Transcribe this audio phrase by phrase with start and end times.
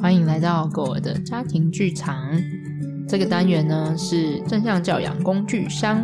[0.00, 2.16] 欢迎来到狗儿的家庭剧场。
[3.06, 6.02] 这个单元呢是正向教养工具箱。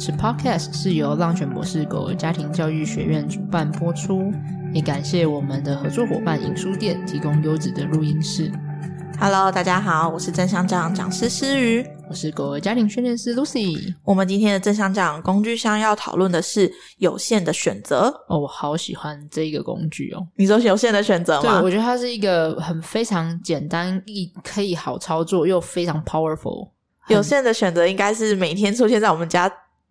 [0.00, 4.32] 此 Podcast 是由浪犬博士狗儿家庭教育学院主办播出，
[4.72, 8.50] 也感谢我们的合作伙伴影书店提供优质的录音室。
[9.20, 11.86] Hello，大家好，我是正向教养讲师诗瑜。
[12.08, 13.94] 我是狗儿家庭训练师 Lucy。
[14.02, 18.06] 我们今天的正向教养工具箱要讨论的是有限的选择。
[18.28, 20.26] 哦，我好喜欢这一个工具哦。
[20.36, 21.60] 你说有限的选择吗？
[21.60, 26.70] 对，我觉得它是一个很非常简单，易可以好操作又非常 powerful。
[27.08, 29.46] 有限的选择应该是每天出现在我们家。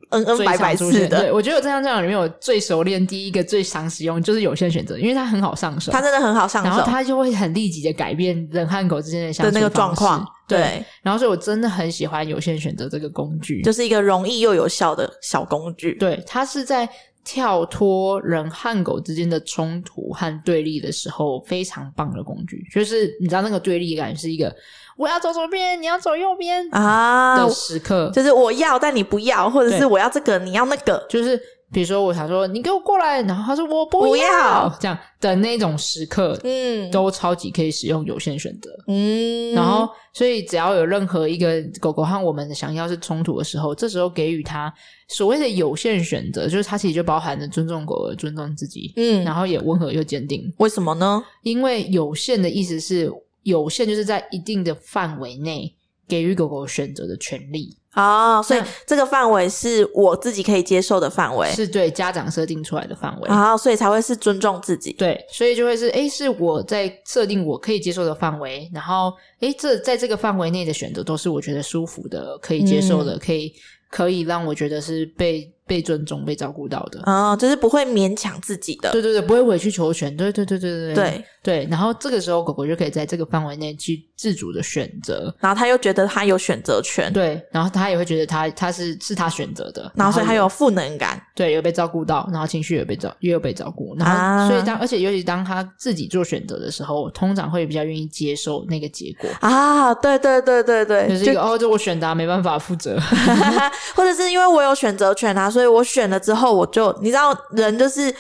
[0.10, 1.20] 嗯嗯，百百次的。
[1.20, 10.20] 对，我觉得我正向教养里面我最熟练，第一个最常使用就是有限选择，因为它很好上手，它真的很好上手，然后它就会很立即的改变人和狗之间的相处的那个状况。
[10.20, 15.94] 对，对，然后所以我真的很喜欢有限选择这个工具，就是一个容易又有效的小工具。
[15.96, 16.88] 对，它是在
[17.24, 22.66] 跳脱人和狗之间的冲突和对立的时候非常棒的工具。
[22.74, 24.56] 就是你知道那个对立感是一个。
[24.96, 27.38] 我要走左边，你要走右边啊！
[27.38, 31.40] 的时刻，就是我要，但你不要，或者是我要这个，你要那个，就是
[31.72, 44.74] 比如说，我想说你给我过来，然后他说我不要，这样的那种时刻，嗯，都超级可以使用有限选择，嗯，然后所以只要有任何一个狗狗和我们的想要是冲突的时候，这时候给予它
[45.10, 50.52] 所谓的有限选择，就是它其实就包含着尊重狗狗、尊重自己，嗯，然后也温和又坚定。
[50.60, 51.24] 为什么呢？
[51.44, 53.12] 因为有限的意思是。
[53.44, 55.74] 有限就是在一定的范围内
[56.08, 57.78] 给予狗狗选择的权利。
[57.92, 63.28] 啊、哦，所以这个范围是我自己可以接受的范围，是对家长设定出来的范围。
[63.28, 73.52] 啊、哦，所以才会是尊重自己，对，所以就会是诶，是我在设定我可以接受的范围，然后诶，这在这个范围内的选择都是我觉得舒服的、可以接受的，嗯、可以
[73.90, 75.52] 可以让我觉得是被。
[75.68, 77.02] 被尊重、被照顾到的。
[77.04, 81.26] 啊，就是不会勉强自己的，对对对，不会委曲求全，对对对对对对。
[81.44, 81.68] 对。
[81.70, 103.00] 然后这个时候狗狗就可以在这个范围内去自主的选择，然后他又觉得他有选择权，对，然后他也会觉得他他是是他选择的，然后所以他有赋能感，对，有被照顾到，然后情绪也被照，也有被照顾，然后所以当而且尤其当他自己做选择的时候，通常会比较愿意接受那个结果啊，对对对对对，就是一个哦，这我选答没办法负责，
[103.96, 105.50] 或者是因为我有选择权啊。
[105.58, 106.56] 所以我选了之后。
[106.56, 108.14] 我就你知道，人就是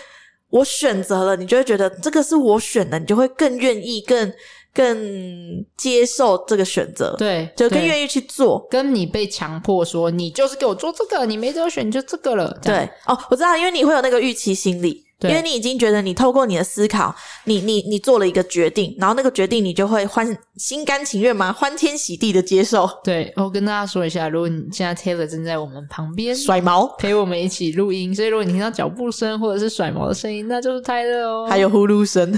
[0.49, 4.33] 我选择了，你就会觉得这个是我选的，你就会更愿意、更
[4.73, 8.67] 更接受这个选择，对，就更愿意去做。
[8.71, 12.59] 跟你被强迫说你就是给我做这个，你没得选你就这个了。
[12.63, 15.06] 对，哦，我知道，因为你会有那个预期心理。
[15.21, 21.51] 因为你已经觉得你透过你的思考，你你你做了一个决定，然后那个决定你就会欢心甘情愿吗？
[21.51, 22.87] 欢天喜地的接受。
[23.03, 31.47] 对，我跟大家说一下，如果你现在 Taylor 正在我们旁边甩毛，陪我们一起录音，所以如果你听到脚步声或者是甩毛的声音，那就是 Taylor 哦。
[31.49, 32.31] 还有呼噜声，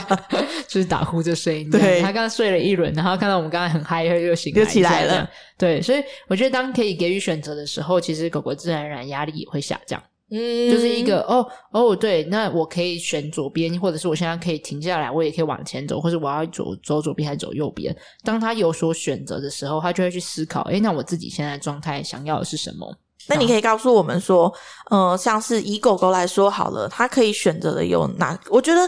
[0.66, 1.68] 就是打呼的声音。
[1.68, 5.28] 对，他刚刚睡了一轮，然后看到我们刚才很嗨，又醒来又起来了。
[5.58, 10.02] 对，所以我觉得当可以给予选择的时候，其实狗狗自然而然压力也会下降。
[10.30, 17.94] 嗯，就是一个哦哦，对，那我可以选左边，或者是我现在可以停下来，我也可以往前走，或者我要走走左边还是走右边。
[18.22, 22.92] 当他有所选择的时候，他就会去思考，哎，那我自己现在状态想要的是什么？
[23.28, 24.52] 那你可以告诉我们说，
[24.90, 28.38] 呃，像是以狗狗来说好了，它可以选择的有哪？
[28.50, 28.80] 我觉得。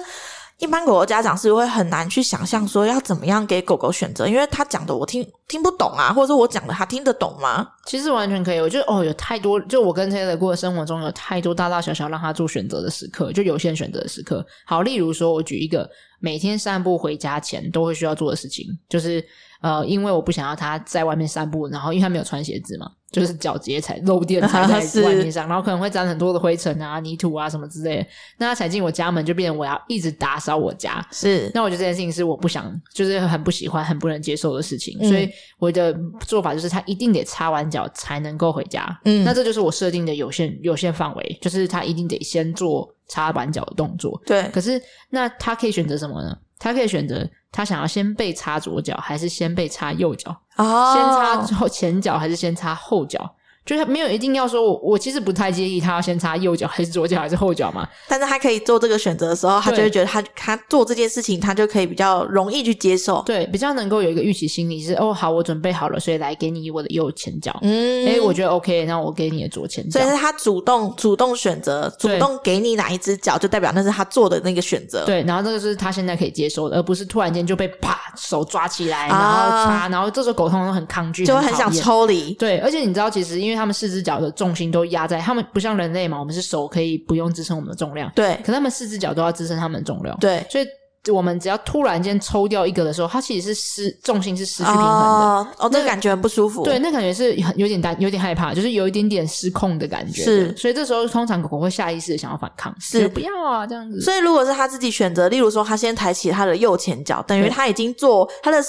[0.58, 7.68] 一般狗狗家长是会很难去想象说要怎么样给狗狗选择，因为他讲的我听听不懂啊，或者说我讲的他听得懂吗？
[7.84, 14.44] 其实完全可以，我觉得哦，有太多，就我跟 Taylor 过的生活中有太多大大小小让他做选择的时刻，就有限选择的时刻。
[14.64, 15.88] 好，例如说，我举一个
[16.20, 19.22] 每天散步回家前都会需要做的事情，就是
[19.60, 22.90] 呃，因为我不想要他在外面散步，然后因为他没有穿鞋子嘛。
[23.12, 28.06] 就是脚直接踩漏电踩 在外面上，然后可能会沾很多的灰尘啊、泥土啊什么之类的。
[28.36, 31.02] 那他踩进我家门，就变成我要一直打扫我家。
[31.12, 34.98] 是，那我觉得这件事情是我不想，就是很不喜欢、很不能接受的事情。
[35.00, 35.96] 嗯、所以我的
[36.26, 38.84] 做法就是，他一定得擦完脚才能够回家。
[39.04, 44.20] 嗯，那这就是我设定的有限有限范围，就是他一定得先做擦完脚的动作。
[44.26, 46.36] 对，可是那他可以选择什么呢？
[46.58, 47.28] 他可以选择。
[47.52, 50.30] 他想要先被擦左脚，还是先被擦右脚？
[50.56, 51.02] 哦，先
[51.50, 53.34] 擦后前脚，还是先擦后脚？
[53.66, 57.86] 就是没有一定要说我，我我其实不太介意他要先擦右脚还是左脚还是后脚嘛。
[58.08, 67.58] 但是他可以做这个选择的时候，他就会觉得他他做这件事情，他就可以比较容易去接受，对，比较能够有一个预期心理是哦，好，我准备好了，所以来给你我的右前脚。
[67.62, 69.98] 嗯，诶，我觉得 OK，那我给你的左前脚。
[70.00, 75.04] 所以是他主动主动选择，主动给你哪一只脚，就代表那是他做的那个选择。
[75.04, 82.32] 对，然后这个是他现在可以接受的，而不是突然间就被啪手抓起来，然后擦，啊、然后这时候狗通常都很抗拒，就会很想抽离。
[82.34, 84.26] 对，而且你知道，其实因为他们四只脚的。
[84.36, 88.38] 重心都压在他们，不像人类嘛，我们是手可以不用支撑我们的重量，对。
[88.44, 90.44] 可他们四只脚都要支撑他们的重量，对。
[90.50, 90.66] 所以
[91.10, 94.90] 我们只要突然间抽掉一个的时候，它其实是失重心是失去平衡的。
[94.90, 96.64] 哦，哦，这个感觉很不舒服。
[96.64, 100.22] 对，那感觉是很有点担，有点害怕，就是有一点点失控的感觉。
[100.22, 104.00] 是，所以这时候通常狗狗会下意识的想要反抗，是不要啊这样子。
[104.02, 108.62] 所以如果是他自己选择，例如说他先抬起他的右前脚，等于他已经做他的。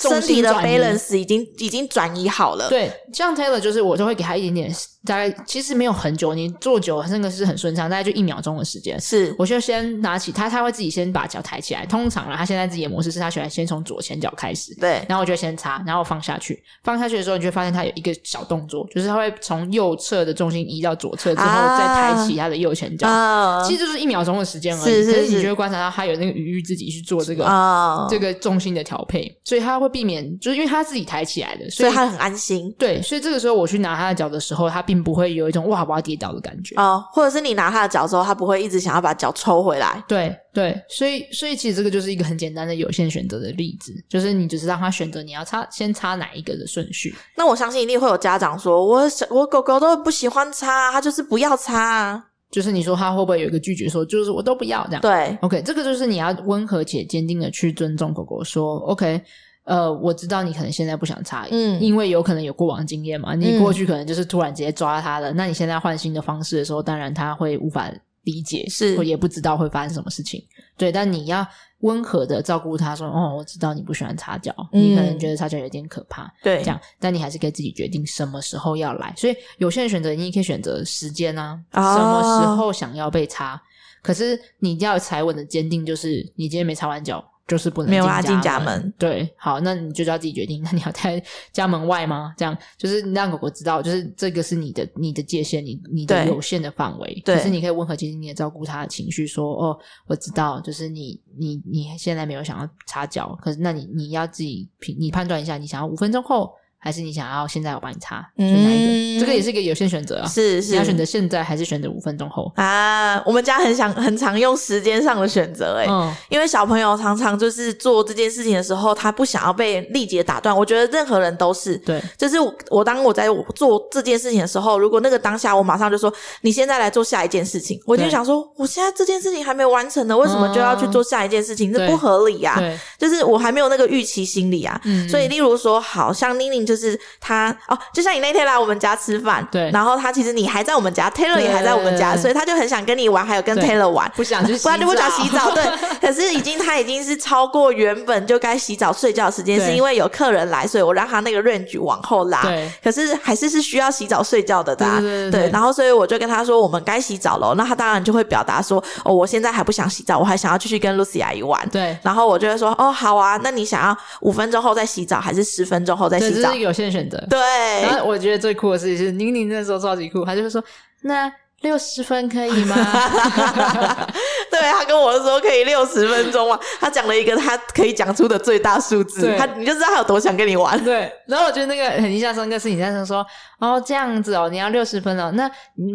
[0.00, 2.68] 身体的 balance 已经已经转移好了。
[2.68, 4.74] 对，像 Taylor 就是我就会给他一点点，
[5.04, 9.00] 大概其实没有很久，你坐久那个是很顺畅，大概就一秒钟的时间。
[9.00, 11.84] 是，我就先拿起他，他会自己先把脚抬起来。
[11.84, 14.74] 通常啦，他现在自己的模式是他喜欢先从左前脚开始。
[14.76, 16.62] 对，然后我就先擦，然后放下去。
[16.82, 21.46] 放下去的时候，你就会发现他有一个小动作，就是他会从右侧的重心移到左侧之后，
[21.78, 23.08] 再抬起他的右前脚。
[23.08, 24.92] 啊，其实就是一秒钟的时间而已。
[24.92, 25.12] 是是是。
[25.12, 30.70] 可是你就会观察到他有那个余裕自己去做这个啊这个重心的调配，所以他会避免，就是因为。
[30.70, 32.72] 他自己抬起来的，所以，他很安心。
[32.78, 40.00] 对，所以这个时候我去拿他的脚的时候，他并不会有一种哇我要跌倒的感觉哦，或者是你拿他的脚之后，他不会一直想要把脚抽回来。
[40.06, 47.12] 对对，所以所以其实这个就是一个很简单的有限选择的例子，就是你只是让他选择你要擦先擦哪一个的顺序。
[47.36, 52.24] 那我相信一定会有家长说，我我狗狗都不喜欢擦，他就是不要擦。
[52.52, 55.00] 就是你说他会不会有一个拒绝说，就是我都不要这样？
[55.00, 59.20] 对，OK，这个就是你要温和且坚定的去尊重狗狗说，OK。
[59.70, 63.36] 呃，我知道你可能现在不想擦，嗯，因为有可能有过往经验嘛。
[63.36, 67.88] 你过去可能就是突然直接抓他的，嗯、那你现在换新的方式的时候，当然他会无法
[68.24, 70.44] 理解，是，也不知道会发生什么事情。
[70.76, 71.46] 对，但你要
[71.82, 79.14] 温和的照顾他说，哦，我知道你不喜欢擦脚，嗯、你可能觉得擦脚有点可怕，对，这样，但你还是可以自己决定什么时候要来。
[79.16, 83.62] 所以有些人选择，你也可以选择时间啊，哦、什么时候想要被擦。
[84.02, 87.24] 可是你要踩稳的坚定，就是你今天没擦完脚。
[87.50, 90.62] 就是不能没有拉进家门，对，好，那你就要自己决定。
[90.64, 91.20] 那你要在
[91.50, 92.32] 家门外吗？
[92.36, 97.20] 这样就是让狗狗知道，就是这个是你的你的界限，你你的有限的范围。
[97.24, 99.76] 对，可是你可以温和、其实你也照顾它的情绪，说：“哦，
[100.06, 109.20] 我知道，就是你你你现在没有想要插脚，可是那你你要自己评，你判断一下，你想要五分钟后。”还是你想要现在我帮你擦，选哪一个？
[109.20, 110.26] 这个也是一个有限选择啊。
[110.26, 113.22] 是是，你要选择现在还是选择五分钟后啊？
[113.26, 120.56] 我们家很想很常用时间上的选择，哎，嗯，因为小朋友常常就是做这件事情的时候，他不想要被立即打断。
[120.56, 126.10] 我觉得任何人都是对，就是我，我当我在做这件事情的时候，如果那个当下我马上就说
[126.40, 131.70] 你现在来做下一件事情，我就想说我现在这件事情还没完成呢，为什么就要去做下一件事情？
[131.70, 134.80] 这不合理呀，对，就是我还没有那个预期心理啊。
[134.84, 137.50] 嗯，所以例如说，好像宁宁就是他。
[137.66, 145.64] 哦，就像你那天来我们家吃饭，对，然后他其实你还在我们家，Taylor 也还在我们家，所以他就很想跟你玩，还有跟 Taylor 玩，不想去，不然就不想洗澡，对。
[146.00, 152.70] 可是已经他已经是超过原本就该洗澡睡觉的时间，是因为有客人来，所以我让他那个 range 往后拉，对。
[152.82, 155.50] 可是还是是需要洗澡睡觉的，对对对。
[155.50, 157.54] 然后所以我就跟他说，我们该洗澡了。
[157.56, 161.96] 那他当然就会表达说，哦，我现在还不想洗澡，我还想要继续跟 Lucy 阿姨玩，对。
[162.02, 166.50] 然后我就会说，哦，好啊，那你想要五分钟后再洗澡，还是十分钟后再洗澡？
[166.60, 167.38] 有限选择，对。
[167.82, 170.62] 然后我觉得最酷的事情是，宁宁那时候超级酷，他就是说，
[171.02, 172.74] 那六十分可以吗？
[174.50, 180.82] 对，他跟我说可以六十分钟啊，他讲了一个他可以讲出的最大数字，他你就知道他有多想跟你玩。
[180.82, 183.26] 对，然后我觉得那个很印象深刻是，你在说说
[183.58, 185.50] 哦这样子哦，你要六十分哦，那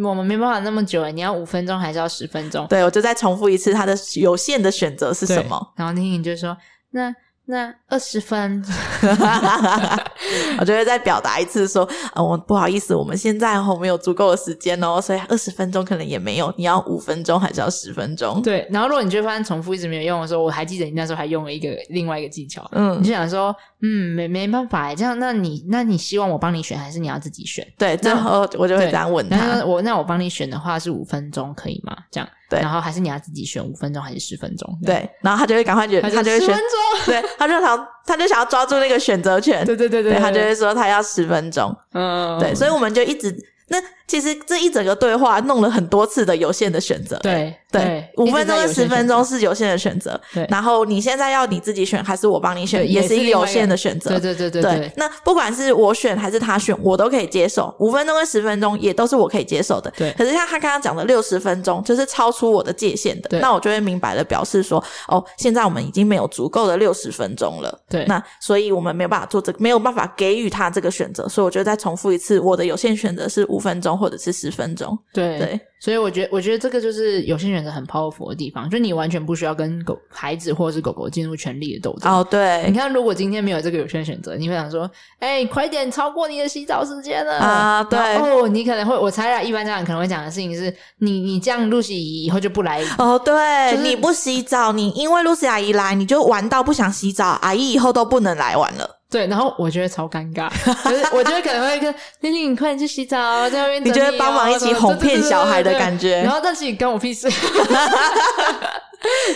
[0.08, 2.68] 我们没办法那么久诶，你要五分钟还是要十分钟？
[2.68, 5.60] 对，我就再重复一次他的有限的选择是什么？
[5.75, 6.56] 然后宁宁就说
[6.92, 7.13] 那。
[7.48, 8.64] 那二十分，
[10.60, 16.52] 我就会再表达一次说，呃，我不好意思，我们现在哦没有足够的时间哦，所以二十分钟可能也没有。
[16.58, 18.42] 你要五分钟还是要十分钟？
[18.42, 18.68] 对。
[18.72, 27.66] 然后如果你就发现重复一直没有用的时候，我还记得你那时候还用了一个另外一个技巧，嗯，你就想说，嗯，没没办法，这样，那你那你希望我帮你选，还是你要自己选？
[27.78, 31.96] 对，最后我就会这样问他，我那我帮你选的话是五分钟可以吗？
[32.10, 32.28] 这样。
[32.50, 34.78] 对，然后还是你要自己选五分钟还是十分钟？
[34.86, 37.06] 对，然后他就会赶快觉得，他就会选十分钟。
[37.06, 39.64] 对，他就想，他就想要抓住那个选择权。
[39.68, 41.75] 对对对对，他就会说他要十分钟。
[41.94, 43.36] 嗯，对，所以我们就一直
[43.70, 43.78] 那。
[44.08, 50.46] 其实这一整个对话弄了很多次的有限的选择，对对，五分钟跟十分钟是有限的选择，对。
[50.50, 54.92] 然后你现在要你自己选还是我帮你选，也是一个有限的选择，对对对对对。
[54.96, 57.74] 那不管是我选还是他选，我都可以接受。
[57.80, 60.14] 五分钟跟十分钟也都是我可以接受的，对。
[60.18, 68.06] 可是像他刚刚讲的六十分钟，就是超出我的界限的，那我就会明白的表示说，哦，现在我们已经没有足够的六十分钟了，对。
[68.06, 73.95] 那所以我们没有办法做这个，没有办法给予他这个选择，所以我就再重复一次，我的有限选择是五分钟。
[73.96, 74.98] 钟或者是十分钟。
[75.14, 82.12] 对对，所以我觉得，我觉得这个就是有些选择很 powerful 的地方，就你完全不需要跟狗孩子或者是狗狗进入权力的斗争。
[82.12, 87.84] 哦，对，你看，如果今天没有这个有限选择，你会想说，哎、欸，快点超过你的洗澡时间了啊！
[87.84, 92.84] 对，哦，你可能会，我猜啦，一般家长可能会讲的事情是，你你这样露西以后就不来。
[92.98, 98.90] 哦，对，就是、你不洗澡，你因为露西阿姨来，你就玩到不想洗澡，阿姨以后都不能来玩了。
[99.15, 100.50] 对，然后我觉得超尴尬，
[100.84, 107.31] 就是我觉得可能会跟玲玲，你快点去洗澡，在外面、哦、你觉得帮忙一起哄骗小孩的感觉，然后但是你跟我屁事。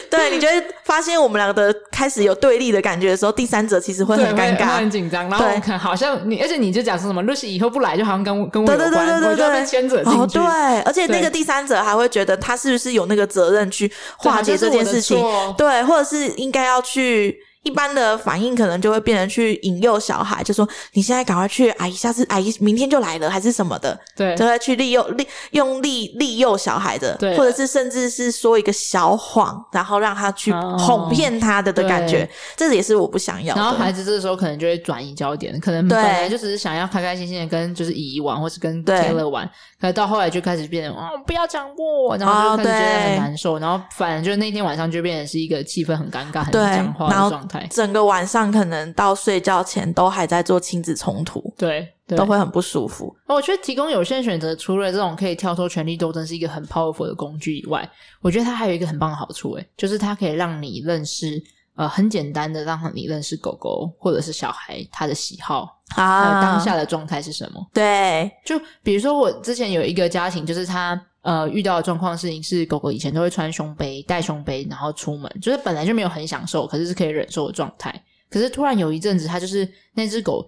[0.10, 5.30] 对，你觉得发现我们两个的开始有对立的感觉的时候，第三者其实会很尴尬、很紧张。
[5.30, 5.46] 然后
[5.78, 10.40] 好像你，而且你就讲说什么露西以后不来，就好像跟我跟我有关，对对对对对，我就要被牵扯进去。
[10.40, 15.18] 哦，对，而且那个第三者还会觉得他是不是有那个责任去化解这件事情？
[15.56, 17.40] 对，对，或者是应该要去。
[17.64, 33.62] 一般的反应可能就会变成去引诱小孩，就说你现在赶快去，阿姨下次阿姨明天就来了，还是什么的，对，就会去利诱利用利利诱小孩的，对，或者是甚至是说一个小谎，然后让他去哄骗他的的感觉，哦、这也是我不想要的。
[33.62, 39.46] 然后孩子这个时候可能就会转移焦点，可能本来就只是想要开开心心的跟就是姨姨玩，或是跟 Taylor 玩，
[39.82, 47.49] 可是到后来就开始变成哦不要讲我，然后就开始觉得很难受，哦、然后反正就那天晚上就变成是一个气氛很尴尬、很讲话的状态。
[47.70, 53.16] 整个晚上可能到睡觉前都还在做亲子冲突，对，对，都会很不舒服。
[53.28, 57.90] 我觉得提供有限选择，除了这种可以跳脱权力斗争是一个很 powerful 的工具以外，
[58.22, 61.42] 我觉得它还有一个很棒的好处，诶，就是它可以让你认识，
[61.76, 67.66] 呃，很简单的让你认识狗狗或者是小孩他的喜好啊，当下的状态是什么。
[67.74, 71.02] 对，就比如说我之前有一个家庭，就是他。
[71.22, 78.04] 呃，遇到的状况事情是，狗狗以前都会穿胸背、带胸背，然后出门，就是本来就没有很享受，可是是可以忍受的状态。
[78.30, 80.48] 可是突然有一阵子，它就是那只狗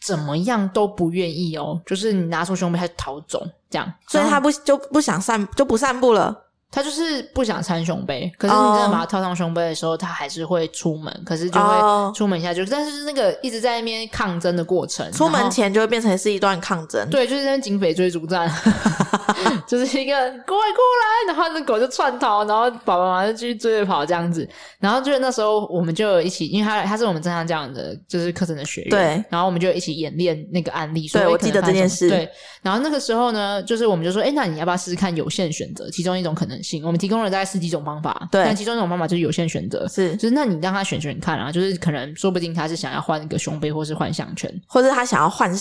[0.00, 6.44] 怎么样都不愿意哦，就是你拿出胸背，它就逃走，这样，所以它不就不想散，就不散步了。
[6.70, 10.14] 他就是不想穿胸杯，可是你真的把他套上胸杯的时候，他、oh.
[10.14, 18.50] 还是会出门，可是就会出门一下就，但是就是那个一直在那边抗争的过程，出门前就会变成是一段抗争，对，就是跟警匪追逐战，
[19.66, 20.14] 就是一个
[20.46, 24.46] 过来过来，然后那狗就窜逃，然后爸爸妈妈就继续追着跑这样子，
[24.78, 32.28] 然后就是那时候我们就一起，因为他他是我们正常这样的就是课程的学员，对，然后我们就一起演练那个案例，对，我记得这件事，对，
[32.60, 36.57] 然后那个时候呢，就是我们就说，哎，那你要不要试试看有限选择，其中一种可能。
[36.84, 45.52] 我们提供了大概十几种方法，对，但其中一种方法就是有限选择，是，就是那你让他选选看啊，就是可能说不定他是想要换一个胸杯，或是换项圈，或者他想要换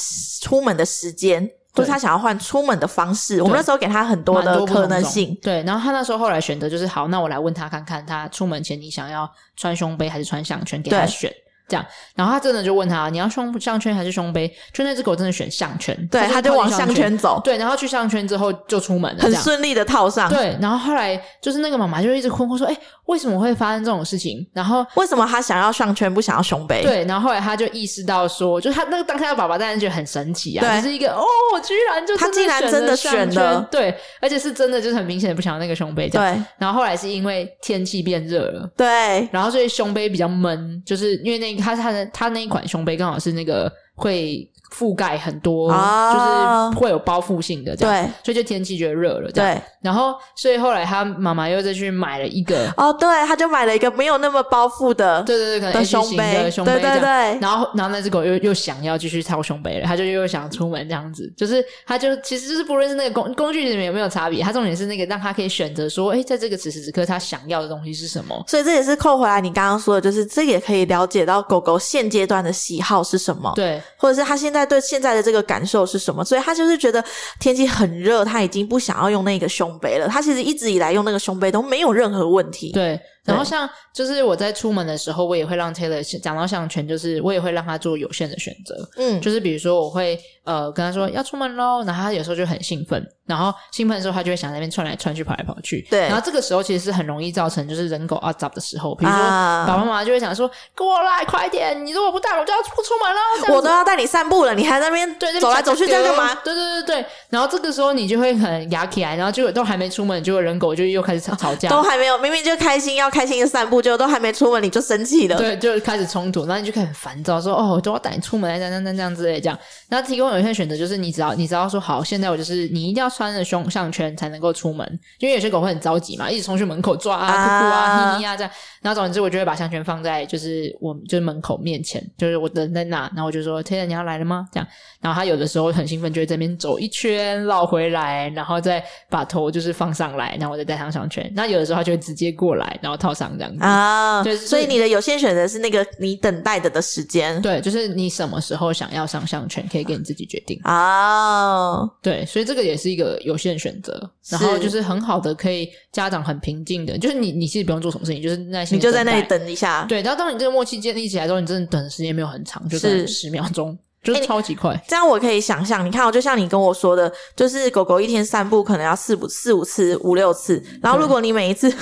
[0.41, 3.41] 出门的时间，或是他想要换出门的方式。
[3.41, 5.63] 我们那时候给他很多的可能性，对。
[5.63, 11.31] 然后他那时候后来选择就是好，那我来问他看看，他出门前你想要穿胸杯还是穿项圈，给他选。
[11.67, 17.41] 这样，然后他真的就问他：“你要胸项圈还是胸背？”就那只狗真的选项圈，对，他就往项圈走。
[17.43, 20.29] 对，然后去项圈之后就出门了，很顺利的套上。
[20.29, 26.83] 对，然后后来就是那个妈妈就一直困惑说：“哎，为什么会发生这种事情？”然后为什么他想要项圈不想要胸背？
[26.83, 36.07] 对，然后后来他就意识到说，就他那个当下的爸爸当然觉得很神奇啊，对，就是一个哦，我居然就他竟然真的选了，对，而且是真的就是很明显的不想要那个胸背。
[36.07, 36.33] 这样。
[36.33, 42.29] 对，然后后来是因为天气变热了，对，然后所以胸背比较闷，就是因为那个他他的他。
[42.29, 44.49] 那一款胸杯刚好是那个会。
[44.75, 49.59] 覆盖很多，oh, 就是会有包覆性的，这样，对，所以就天气觉得热了，对。
[49.81, 57.39] 然后，所以后来他妈妈又再去买了一个，哦，对，他就买了一个没有那么包覆的，对对对，可能 H 型的胸背，对对对。
[57.39, 68.43] 然后，然后那只狗又又想要继续掏胸背了，他就又想出门这样子，就是他就其实就是不论是那个工工具里面有没有差别，他重点是那个让他可以选择说，哎，在这个此时此刻他想要的东西是什么。
[68.45, 75.37] 所以这也是扣回来你刚刚说的，就是这也可以了解到狗狗现阶段的喜好是什么，对，或者是他现在在对现在的这个。
[75.47, 76.25] 感受是什么？
[76.25, 77.01] 所以他就是觉得
[77.39, 80.07] 天气很热，他已经不想要用那个胸杯了。
[80.07, 82.71] 他其实一直以来用那个胸杯都没有任何问题。
[82.73, 82.99] 对。
[83.27, 88.75] 然后像就是我在出门的时候，我也会让 Taylor 讲到项圈，就是我也会让他做有限的选择。
[88.97, 95.85] 嗯，就是比如说我会呃跟他说要出门喽，然后他有时候就很兴奋，然后兴奋的时候他就会想在那边窜来窜去，跑来跑去。
[95.89, 106.33] 对，然后这个时候其实是很容易造成就是人狗啊杂的时候，比如说爸爸妈妈就会想说过来快点，你如果不带我就要不出门了，我都要带你散步了，你还在那边对走来走去在干嘛？
[106.43, 113.97] 对对对对，然后这个时候你就会很牙起来，然后就都还没出门，结果人狗就又开始吵吵架，都还没有，明明就开心要开心的散步就。
[113.97, 119.57] 都还没出门你就生气了，对，就开始冲突，然后你就开始很烦躁，说哦，我都要带你出门，这样这样这样之类这样。
[119.89, 128.51] 然后提供有些选择，就是你只要你只要说好，现在我就是你一定要穿着胸项圈才能够出门，因为有些狗会很着急嘛，一直冲去门口抓啊、哭哭啊、咪咪啊这样。
[128.87, 134.47] 然后总之，我就会把项圈放在就是我就是门口面前，就是我等在那，然后我就说：“Taylor，你要来了吗？”？
[134.53, 134.67] 这样，
[135.01, 141.29] 然后他有的时候很兴奋，就会在那边走一圈，绕回来，然后再把头就是放上来，然后我再戴上项圈。
[141.35, 144.23] 那有的时候他就会直接过来，然后套上这样子啊。
[144.23, 147.41] 对，所以你的有限选择是那个你等待的的时间。
[147.41, 151.85] 对，就是你什么时候想要上项圈，可以给你自己决定啊。
[152.01, 159.85] 对，所以这个也是一个有限选择，然后就是很好的可以家长很平静的，就是你你其实不用做什么事情，就是耐心，你就在那里等一下。
[159.89, 164.81] 对，然后当你这个默契建立起来之后，你真的等的时间没有很长，就是十秒钟，就是超级快。
[164.87, 171.73] 这样我可以想象，你看哦，就像你跟我说的，就是狗狗一天散步可能要四五四五次、五六次，然后如果你每一次。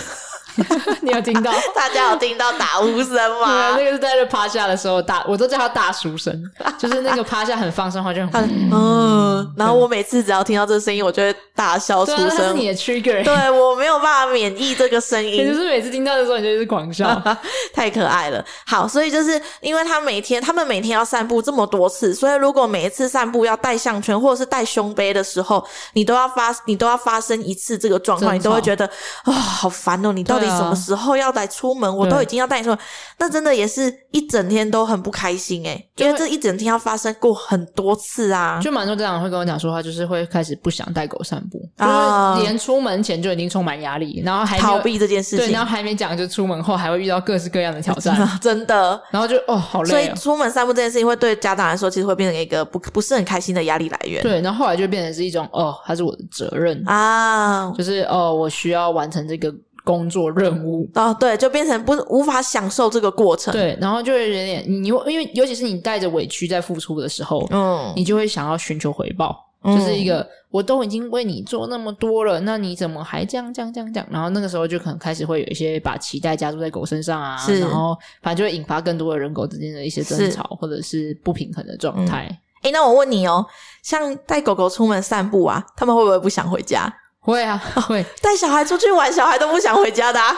[1.02, 1.52] 你有听到？
[1.76, 3.76] 大家有听到打呼声吗？
[3.76, 6.34] 对，那个是在这趴下的时候打，我都叫他大叔声，
[6.78, 9.54] 就是那个趴下很放松的话就很嗯。
[9.58, 12.30] 然后我每次只要听到这个声音，我就会大笑出声。
[12.30, 13.24] 这是你的 trigger。
[13.24, 15.46] 对，我没有办法免疫这个声音。
[15.46, 17.22] 你就是每次听到的时候，你就是狂笑，
[17.74, 18.44] 太可爱了。
[18.66, 28.86] 好，所以就是因为他每天，他们每天要散步这么多次，所以如果每一次散步要戴项圈或者是戴胸杯的时候，你都要发，你都要发生一次这个状况，你都会觉得
[29.24, 30.14] 啊，好烦哦！
[30.14, 30.45] 你到底。
[30.46, 31.98] 你什么时候要来出门？
[31.98, 32.80] 我都已经要带你出门，
[33.18, 38.60] 那真的也是一整天都很不开心诶、欸、因为这一整天要发生过很多次啊。
[38.62, 45.40] 就蛮多家长会跟我讲说，他就是会开始不想带狗散步，就是连出门前就已经充满压力，然后还逃避这件事情。
[45.48, 49.02] 对，然后还没讲，就出门后还会遇到各式各样的挑战， 真的。
[49.12, 49.92] 然后就哦，好累、哦。
[49.92, 54.22] 所以出门散步这件事情会对家长来说，其实会变成一个不不是很开心的压力来源。
[54.22, 59.54] 对，然后后来就变成是一种哦，它是我的责任啊，就是哦，我需要完成这个。
[59.86, 63.54] 工作任务哦，对，就变成不无法享受这个过程。
[63.54, 74.08] 对，然后就会有点你，因为尤其是你带着委屈在付出的时候，嗯，你就会想要寻求回报，嗯、就是一个我都已经为你做那么多了，那你怎么还这样这样这样这样？
[74.12, 82.27] 然后那个时候就可能开始会有一些把期待加注在狗身上啊，是然后反正就会引发更多的人狗之间的一些争吵或者是不平衡的状态。
[82.63, 83.46] 诶、嗯、那我问你哦，
[83.84, 86.92] 像带狗狗出门散步啊，他们会不会不想回家？
[87.25, 90.36] 会啊，会带小孩出去玩，小孩都不想回家的啊。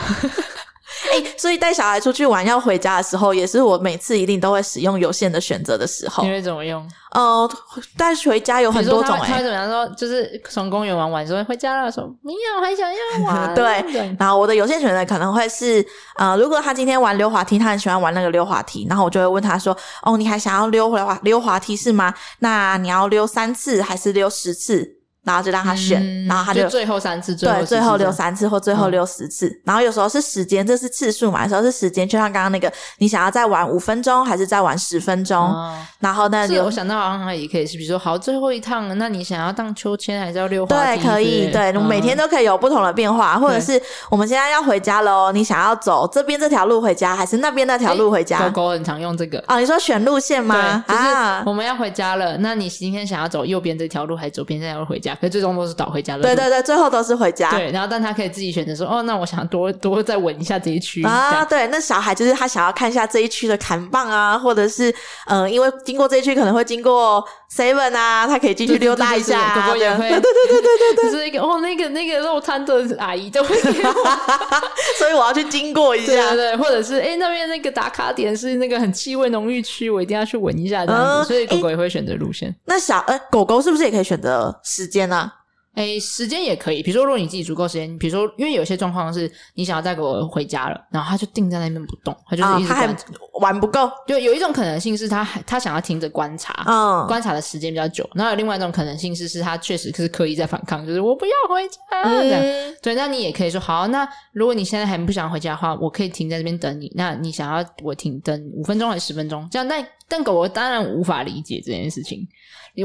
[1.11, 6.23] 哎、欸，所以带小孩出去玩要回家的时候，也是我每次一定都会使用有限的选择的时候。
[6.23, 6.89] 你会怎么用？
[7.11, 7.49] 呃，
[7.97, 9.21] 带回家有很多种、欸。
[9.21, 9.85] 哎，他怎么样说？
[9.95, 13.53] 就是从公园玩完之后回家了，说没有，还想要玩。
[13.53, 13.81] 对。
[13.91, 22.13] 对然后我的有限选择可能会是，呃，如果他今天玩溜滑梯，他很喜欢玩那个溜滑梯，然后我就会问他说：“哦，你还想要溜滑溜滑梯是吗？
[22.39, 24.95] 那你要溜三次还是溜十次？”
[25.27, 29.49] 然后就让他选，嗯、然后他就，就最后三次，对，最后溜三次或最后溜十次。
[29.49, 31.43] 嗯、然后有时候是时间，这是次数嘛？
[31.43, 35.37] 有时候是时间，就像刚刚那个，你想要再玩五分钟还是再玩十分钟？
[35.37, 41.01] 哦、然后那，是我想到好像也可以是，比如说好最后一趟，那你想要荡秋千还是要溜滑梯？
[41.01, 48.39] 对，可以，对，嗯、每天都可以有不同的变化，或者是我们现在要回家喽，你想要走这边这条路回家，还是那边那条路回家？
[48.43, 50.81] 狗狗很常用这个啊、哦，你说选路线吗？
[50.87, 51.09] 对，就是
[51.45, 55.16] 我们要回家了，啊、那你今天想要走右边这条路还是左边这条路回家？
[55.21, 56.01] 可是最终都是倒回。
[56.07, 57.51] 家的对对对，最后都是回家。
[57.51, 61.43] 对，然后但他可以自己选择说，哦，那我想多多再闻一下这一区啊。
[61.43, 64.89] 对，那小孩就是他想要看一下这一区的砍棒啊，或者是
[65.25, 67.21] 嗯、呃，因为经过这一区可能会经过
[67.53, 69.55] Seven 啊，他可以进去溜达一下。
[69.55, 70.09] 狗狗也会。
[70.09, 73.55] 对对对对对对，就是一个哦，那个那个肉摊的阿姨都会。
[74.97, 76.13] 所以我要去经过一下。
[76.13, 81.27] 对对对，或者是哎，那边那个打卡点是那个很气味浓郁区，我一定要去闻一下这样子。
[81.27, 82.55] 所以狗狗也会选择路线。
[82.65, 85.31] 那小呃，狗狗是不是也可以选择时间呢？
[85.75, 92.97] 诶，时间也可以，比如说，如果你自己足够时间，比如说，因为有些状况是你想要带狗回家了，然后他就定在那边不动，他就是一直、哦、他还
[93.41, 93.87] 玩不够。
[94.07, 98.09] 就有一种可能性是他他想要停着观察，嗯，观察的时间比较久。
[98.15, 101.77] 然后有另外一种可能性是，是他确实是刻意在反抗，就是我不要回家。
[102.05, 102.41] 嗯、这样
[102.81, 106.91] 对，那你也可以说好，那如果你现在还不想回家的话，我可以停在这边等你。
[106.95, 109.47] 那你想要我停等五分钟还是十分钟？
[109.51, 109.75] 这样，那
[110.07, 112.27] 但狗狗当然无法理解这件事情。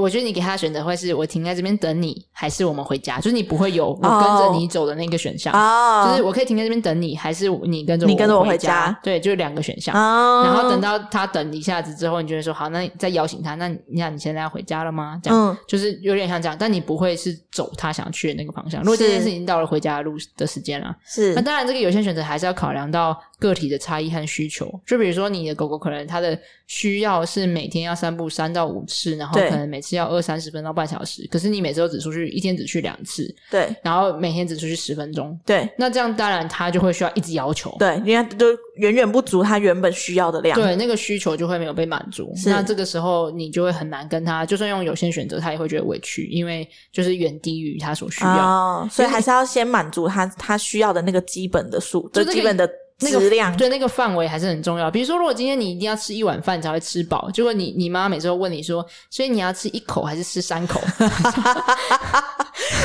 [0.01, 3.19] 我觉得你给他选择会是我停在这边等你，还是我们回家？
[3.19, 6.07] 就是你不会有我跟着你走的那个选项，oh.
[6.07, 6.11] Oh.
[6.11, 8.15] 就是我可以停在这边等你，还是你跟着我回家？
[8.15, 8.99] 你跟着我回家？
[9.03, 9.95] 对，就是两个选项。
[9.95, 10.47] Oh.
[10.47, 15.21] 然后等到他等一下子之后，你就会说好，那你再邀请他，那你那你现在要回家了吗？
[15.23, 18.81] 这样、嗯、就是有点像这样，但你不会是走他想去的那个方向。
[18.81, 24.73] 如果这件事已经到了回家的路的时间了，是那当然这个有些选择还是要考量到个体的差异和需求。
[24.87, 30.63] 就比如说你的狗狗可能它的需要是每天要散步三到五次，然后可能每次要二三十分。
[30.63, 52.71] 到半小时，可是你每次都只出去，一天只去两次，对，然后每天只出去十分钟，对，那这样当然它就会需要一直要求，对，因为都远远不足它原本需要的量，对，那个需求就会没有被满足，那这个时候你就会很难跟它，就算用有限选择，它也会觉得委屈，因为就是远低于它所需要，哦，所以还是要先满足它它需要的那个基本的数，就基本的。
[53.03, 54.91] 那个质量，对那个范围还是很重要。
[54.91, 60.81] 比如说，如果今天你一定要吃一碗饭才会吃饱，结果你你妈每次都问你说，所以你要吃一口还是吃三口？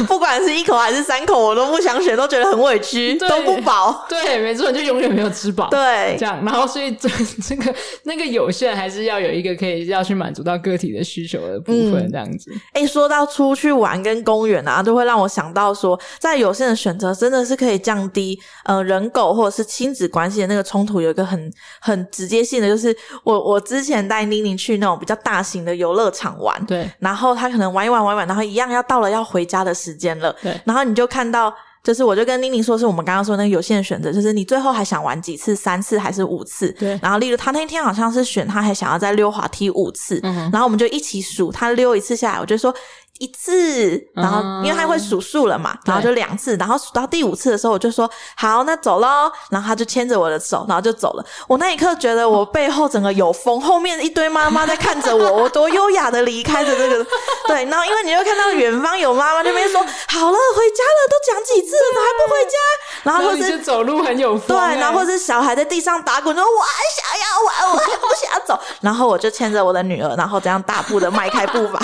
[0.08, 4.06] 不管是一口还是三口，我都不想选，都觉得很委屈，都不饱。
[4.08, 5.68] 对，没错，你就永远没有吃饱。
[5.72, 7.10] 对，这样，然后所以这
[7.44, 12.52] 这个那个有限，还是要有一个可以要去满足到个体的需求的部分，嗯、这样子。
[12.74, 21.02] 哎、欸，说到出去玩跟公园啊，都会让我想到说，在有限的选择，真的是可以降低呃人狗或者是亲子关系的那个冲突。
[21.02, 36.72] 有一个很很直接性的，就是我我之前带妮妮去那种比较大型的游乐场玩，对，然后他可能玩一玩玩一玩，然后一样要到了要回家的时间了，对，然后你就看到，就是我就跟妮妮说，是我们刚刚说那个有限的选择，就是你最后还想玩几次，三次还是五次？
[36.80, 42.74] 对，然后例如他那天好像是选他还想要再溜滑梯五次，嗯，然后我们就一起数他溜一次下来，我就说。
[43.20, 49.32] 一次，然后因为他会数数了嘛，嗯、然后就两次，然后数到第五次的时候，我就说好，那走喽。
[49.50, 51.26] 然后他就牵着我的手，然后就走了。
[51.48, 57.06] 我那一刻觉得我背后整个有风，后面一堆妈妈在看着我， 我多优雅的离开着这个。
[57.48, 62.58] 对，然后因为你就看到远方有妈妈那边说好了，回家了，都讲几次了，怎还不回家？
[63.04, 68.60] 然后或是走路很有风，对，然后或是小孩在地上打滚，说我还想要玩，我还不想走。
[68.82, 71.80] 然后我就牵着我的女儿，然后这样大步的迈开步伐。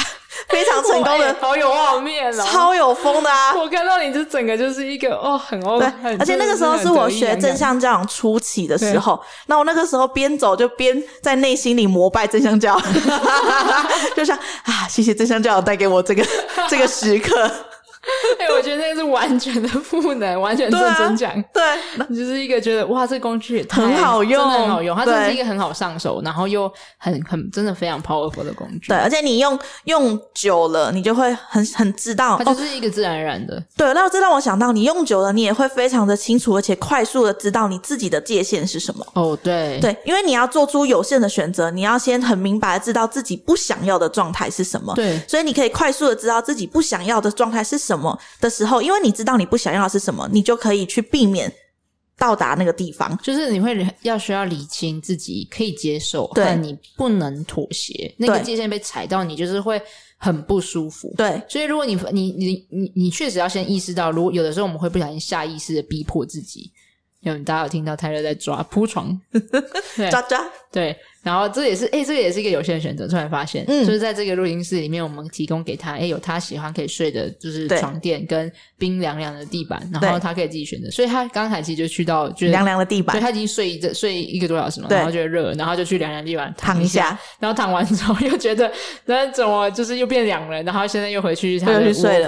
[0.49, 3.53] 非常成功的，欸、好有画面哦，超有风的啊！
[3.57, 12.93] 我看到你就整个就是一个哦，很哦，对，而且那个时候是我学正向教养初期的时候，那我那个时候边走就边在内心里膜拜正向教养，
[14.15, 16.25] 就像啊，谢谢正向教养带给我这个
[16.69, 17.49] 这个时刻。
[18.37, 21.33] 哎、欸，我觉得那个是完全的赋能， 完全正真讲。
[21.53, 21.63] 对，
[22.09, 24.95] 你就是一个觉得哇，这个工具也很好用，真的很好用。
[24.95, 28.89] 它真的是一个很好上手，然后又很很真的非常 powerful 的工具。
[28.89, 33.55] 对，而且你用用久了，你就会很很知道，它就是一个自然而然的。
[33.55, 39.05] 哦、对，那这让我想到，你用久了，你也会非常的清楚，而且快速的知道你自己的界限是什么。
[39.13, 44.93] 哦，对，对，因为你要做出有限的选择，你要先很明白的知道自己不想要的状态是什么。
[44.95, 47.92] 对，所以你可以快速的知道自己不想要的状态是什么
[48.39, 48.81] 的时候。
[48.81, 51.51] 因为你知道你不想要的是什么，你就可以去避免
[52.17, 53.17] 到达那个地方。
[53.23, 58.13] 就是你会要需要理清自己可以接受，但你不能妥协。
[58.17, 59.81] 那个界限被踩到，你就是会
[60.17, 61.13] 很不舒服。
[61.17, 66.71] 对，所以如果你你你你你确实要先意识到，如果有的时候我们会不小心下意识的逼迫自己。
[67.21, 69.17] 有大家有听到泰勒在抓铺床，
[70.11, 70.93] 抓抓对。
[71.23, 73.07] 然后这也是，哎，这个也是一个有限的选择。
[73.07, 80.91] 突然发现，嗯，就是在这个录音室里面，我们提供给他，哎，有他喜欢可以睡的，就是床垫跟冰凉凉的地板，然后他可以自己选择。
[80.91, 88.69] 所以他刚才其实就去到，觉得凉凉的地板，对，他已经睡一睡一个多小时嘛，然后觉得热，然后就去凉凉地板躺一下，然后躺完之后 又觉得，
[89.05, 90.61] 那怎么就是又变凉了？
[90.63, 91.79] 然后现在又回去他的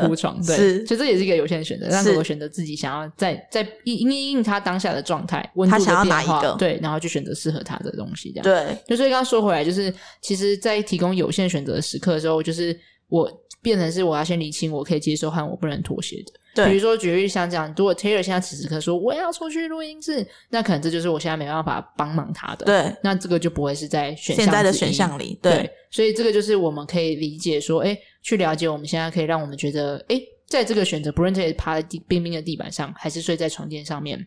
[0.01, 8.77] 卧铺床，对，所以这也是一个有限的选择，让狗狗选择自己想要在在应应应他当下的状态、温度的变化，对，然后去选择适合他的东西，这样对。
[8.87, 9.63] 就所以刚刚说回来。
[9.63, 12.77] 就是，其实，在提供有限选择的时刻的时候，就是
[13.09, 16.31] 我变成是我要先理清我可以接受和我不能妥协的。
[16.53, 22.65] 对，比如说举例像这样，如果 Taylor 现在此时此刻说我要出去录音室，那可能这就是我现在没办法帮忙他的。
[22.65, 25.37] 对，那这个就不会是在选项现在的选项里。
[25.41, 34.25] 对，对，所以这个就是我们可以理解说，哎，去了解我们现在可以让我们觉得，哎，在这个选择，不论是趴在地冰冰的地板上，还是睡在床垫上面。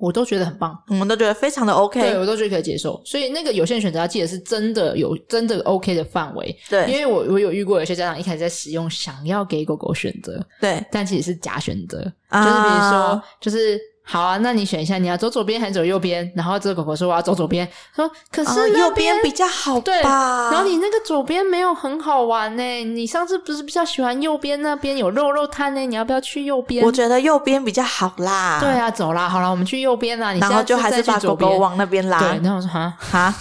[0.00, 3.00] 我都觉得很棒，我们都觉得非常的 OK，对，我都觉得可以接受。
[3.04, 6.86] 所以那个有限选择要记得是真的有真的 OK 的范围，对。
[6.90, 13.89] 因为我我有遇过有些家长一开始在使用想要给狗狗选择，对，但其实是假选择，啊、就是比如说就是。
[14.10, 16.28] 好啊，那你选一下，你要走左边还是走右边？
[16.34, 20.00] 然后这个狗狗说我要走左边，说可是、哦、右边比较好吧，对。
[20.00, 25.80] 然后你那个左边没有很好玩呢，你上次不是比较喜欢右边那边有肉肉摊呢？
[25.86, 26.84] 你要不要去右边？
[26.84, 28.58] 我觉得右边比较好啦。
[28.60, 30.32] 对啊，走啦，好啦，我们去右边啦。
[30.32, 32.18] 你然后就还是把狗狗往那边拉。
[32.18, 33.32] 对，然后我说哈哈。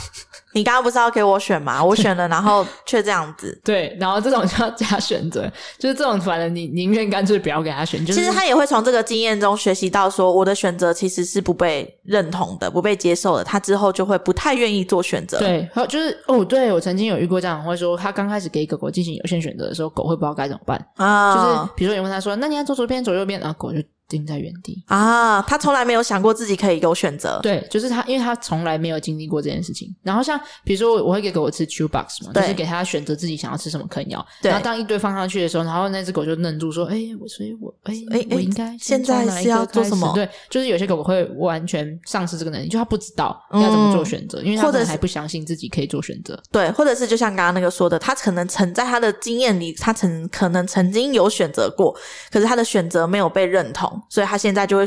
[0.53, 1.81] 你刚刚不是要给我选吗？
[1.85, 3.57] 我选了，然后却这样子。
[3.63, 8.03] 对，然后这种就要加选择， 就是这种反正你宁愿干脆不要给他选。
[8.05, 13.43] 就是、其实他也会从这个经验中学习到，说我的选择其实是不被认同的，不被接受的。
[13.43, 15.37] 他之后就会不太愿意做选择。
[15.39, 21.35] 对，好，就是哦，对，我曾经有遇过这样，会说他刚开始给狗狗进行有限选择的时候，狗会不知道该怎么办啊。
[21.35, 23.79] 就是比如说你问他说：“那你要走左边，左右边？”然后狗就。
[24.09, 25.41] 定在原地啊！
[25.43, 27.39] 他从来没有想过自己可以有选择。
[27.41, 29.95] 对，就是他，因为他从来没有经历过这件事情。
[30.03, 34.25] 然后像比如说，我会给狗狗吃 chew box 嘛，就是给他选择自己想要吃什么啃咬。
[34.41, 46.41] 然后当一堆放上去的时候，然后那只狗就愣住，说：“哎，我所以我哎哎，我应该现在是要做什么？”对，就是有些狗狗会完全丧失这个能力，就他不知道要怎么做选择，因为他可能还不相信自己可以做选择。
[46.51, 51.95] 对，或者是就像刚刚那个说的，他可能曾在他的经验里，他曾可能曾经有选择过，
[52.31, 54.77] 可是他的选择没有被认同，所以他现在就。
[54.77, 54.85] 会，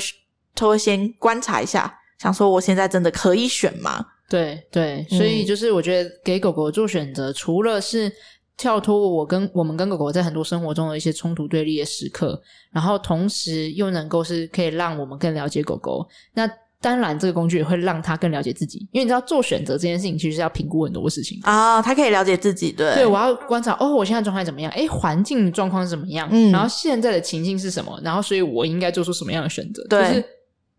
[0.55, 4.05] 他会先观察一下，想说我现在真的可以选吗？
[4.29, 8.13] 对对，所以就是我觉得给狗狗做选择，除了是
[8.57, 12.39] 跳脱我跟我们跟狗狗在很多生活中的一些冲突对立的时刻，
[12.71, 16.07] 然后同时又能够是可以让我们更了解狗狗。
[16.35, 16.47] 那
[16.83, 21.81] 当然，这个工具也会让他更了解自己，因为你知道做选择这件事情其实是要评估很多事情啊。
[21.81, 24.71] 他可以了解自己，对，对，我要观察哦，我现在状态怎么样？
[24.73, 26.29] 诶，环境状况是怎么样？
[26.33, 27.99] 嗯，然后现在的情境是什么？
[28.03, 29.87] 然后所以我应该做出什么样的选择？
[29.89, 30.09] 对。
[30.09, 30.25] 就是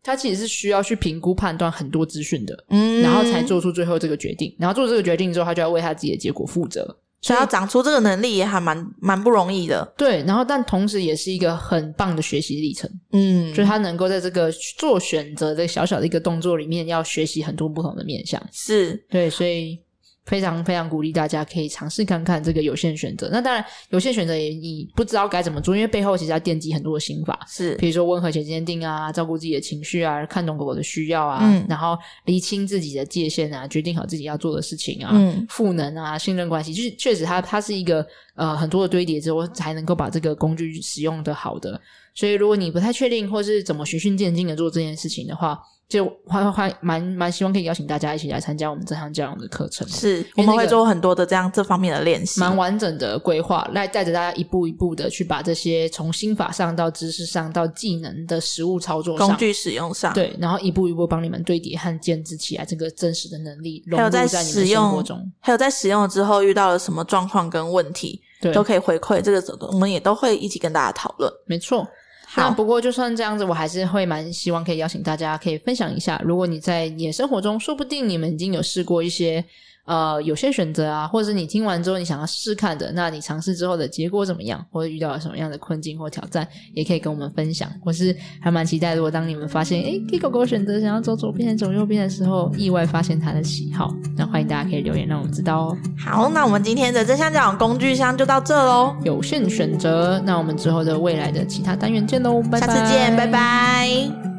[0.06, 4.54] 他其实是需要去评估、判断很多资讯的，嗯，然后才做出最后这个决定。
[4.60, 6.94] 然后做这个决定之后，他就要为他自己的结果负责。
[7.24, 9.92] 所以要长出这个能力也还蛮蛮不容易的。
[9.98, 12.88] 对，然后但同时也是一个很棒的学习历程。
[13.14, 18.40] 嗯，就他能够在这个做选择的小小的一个动作里面，要学习很多不同的面向。
[18.52, 19.80] 是，对，所以。
[20.26, 23.30] 非常非常鼓励大家可以尝试看看这个有限选择。
[23.32, 38.06] 那当然，有限选择也你不知道该怎么做，因为背后其实要奠基很多的心法，是，比如说温和且坚定啊，照顾自己的情绪啊，看懂狗狗的需要啊，嗯，然后厘清自己的界限啊，决定好自己要做的事情啊，嗯，赋能啊，信任关系，就是确实它它是一个
[38.36, 41.80] 呃很多的堆叠之后才能够把这个工具使用的好的。
[42.16, 59.28] 所以如果你不太确定或是怎么循序渐进的做这件事情的话，就还还蛮蛮希望可以邀请大家一起来参加我们这项这样的课程，是我们会做很多的这样这方面的练习，蛮完整的规划，来带着大家一步一步的去把这些从心法上到知识上到技能的实物操作上。
[59.28, 71.88] 工具使用上，对，然后一步一步帮你们堆叠和建置起来这个真实的能力，还有在你们生活中，还有在使用了之后遇到了什么状况跟问题，对，都可以回馈这个，我们也都会一起跟大家讨论，没错。
[72.36, 79.44] 那不过就算这样子，我还是会蛮希望可以邀请大家可以分享一下，如果你在你的生活中，说不定你们已经有试过一些。
[79.86, 87.70] 呃，有些选择啊，或者是你听完之后你想要试看的，那你尝试之后的结果怎么样，或者遇到了什么样的困境或挑战，也可以跟我们分享。
[87.84, 95.78] 我是还蛮期待，如果当你们发现，诶，给狗狗选择想要走左边、走右边的时候，意外发现它的喜好，那欢迎大家可以留言让我们知道哦。
[95.98, 98.96] 好，那我们今天的正向教养工具箱就到这喽。
[99.04, 102.68] 有限选择，那我们之后的未来的其他单元见喽，拜拜。
[102.68, 104.33] 下次见，拜拜。